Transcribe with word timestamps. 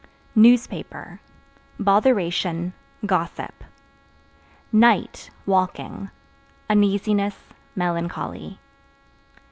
Newspaper 0.33 1.21
Botheration, 1.79 2.73
gossip. 3.05 3.63
Night 4.71 5.29
(Walking) 5.45 6.09
uneasiness, 6.67 7.53
melancholy. 7.75 8.57